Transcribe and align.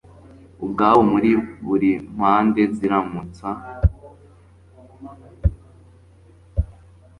ubwabo 0.63 1.01
muri 1.11 1.31
buri 1.65 1.91
mpande 2.15 2.61
ziramutsa 2.75 3.47